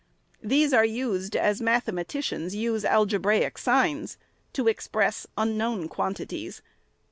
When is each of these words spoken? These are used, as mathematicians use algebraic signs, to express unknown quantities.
These 0.41 0.73
are 0.73 0.83
used, 0.83 1.35
as 1.35 1.61
mathematicians 1.61 2.55
use 2.55 2.83
algebraic 2.83 3.59
signs, 3.59 4.17
to 4.51 4.67
express 4.67 5.27
unknown 5.37 5.87
quantities. 5.89 6.63